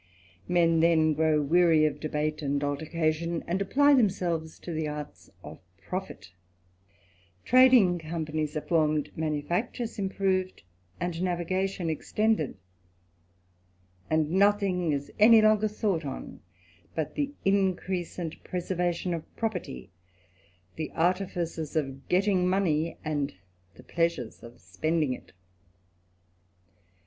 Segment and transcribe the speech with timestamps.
[0.47, 5.59] Men then grow weary of debate and altercation, id apply themselves to the arts of
[5.77, 6.31] profit
[6.87, 10.63] \ trading com anies are formed, manufactures improved,
[10.99, 12.55] and navigation Ktended;
[14.09, 16.39] and nothing is any longer thought on,
[16.95, 19.91] but the icrease and preservation of property,
[20.77, 23.35] the artificers of getting ioney, and
[23.75, 25.31] the pleasures of spending it.